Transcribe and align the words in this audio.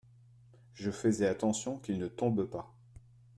Je 0.73 0.89
faisais 0.89 1.27
attention 1.27 1.77
qu'il 1.77 1.99
ne 1.99 2.07
tombe 2.07 2.45
pas. 2.45 2.73